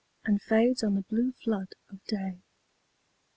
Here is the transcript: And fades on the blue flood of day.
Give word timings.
And 0.25 0.41
fades 0.41 0.83
on 0.83 0.95
the 0.95 1.03
blue 1.03 1.31
flood 1.31 1.73
of 1.91 2.03
day. 2.05 2.41